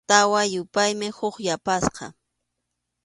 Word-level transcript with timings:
Tawa 0.09 0.41
yupayman 0.53 1.11
huk 1.19 1.35
yapasqa. 1.47 2.05